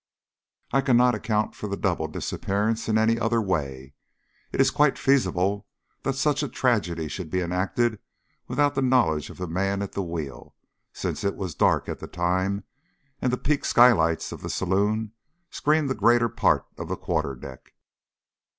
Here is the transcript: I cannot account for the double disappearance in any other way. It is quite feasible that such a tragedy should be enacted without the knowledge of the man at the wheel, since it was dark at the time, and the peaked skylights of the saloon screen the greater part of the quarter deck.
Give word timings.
I 0.73 0.81
cannot 0.81 1.13
account 1.13 1.53
for 1.53 1.67
the 1.67 1.77
double 1.77 2.07
disappearance 2.07 2.89
in 2.89 2.97
any 2.97 3.19
other 3.19 3.39
way. 3.39 3.93
It 4.51 4.59
is 4.59 4.71
quite 4.71 4.97
feasible 4.97 5.67
that 6.01 6.15
such 6.15 6.41
a 6.41 6.49
tragedy 6.49 7.07
should 7.07 7.29
be 7.29 7.39
enacted 7.41 7.99
without 8.47 8.73
the 8.73 8.81
knowledge 8.81 9.29
of 9.29 9.37
the 9.37 9.45
man 9.45 9.83
at 9.83 9.91
the 9.91 10.01
wheel, 10.01 10.55
since 10.91 11.23
it 11.23 11.35
was 11.35 11.53
dark 11.53 11.87
at 11.87 11.99
the 11.99 12.07
time, 12.07 12.63
and 13.21 13.31
the 13.31 13.37
peaked 13.37 13.67
skylights 13.67 14.31
of 14.31 14.41
the 14.41 14.49
saloon 14.49 15.11
screen 15.51 15.85
the 15.85 15.93
greater 15.93 16.29
part 16.29 16.65
of 16.79 16.87
the 16.87 16.97
quarter 16.97 17.35
deck. 17.35 17.75